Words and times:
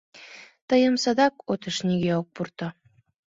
Тыйым 0.67 0.95
садак 1.03 1.33
отыш 1.51 1.77
нигӧ 1.87 2.11
ок 2.19 2.27
пурто. 2.35 2.67